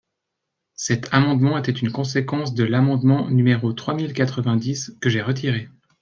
[0.73, 5.69] Cet amendement était une conséquence de l’amendement numéro trois mille quatre-vingt-dix, que j’ai retiré.